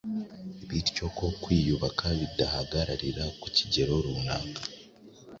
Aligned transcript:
bityo 0.67 1.05
ko 1.17 1.25
kwiyubaka 1.41 2.05
bidahagararira 2.19 3.23
ku 3.39 3.47
kigero 3.55 3.93
runaka 4.05 4.61